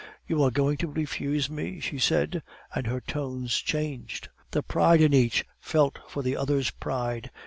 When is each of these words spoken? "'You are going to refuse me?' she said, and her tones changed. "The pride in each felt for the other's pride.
"'You 0.27 0.41
are 0.41 0.49
going 0.49 0.77
to 0.77 0.87
refuse 0.87 1.47
me?' 1.47 1.79
she 1.79 1.99
said, 1.99 2.41
and 2.73 2.87
her 2.87 3.01
tones 3.01 3.57
changed. 3.57 4.29
"The 4.49 4.63
pride 4.63 4.99
in 4.99 5.13
each 5.13 5.45
felt 5.59 5.99
for 6.07 6.23
the 6.23 6.35
other's 6.35 6.71
pride. 6.71 7.29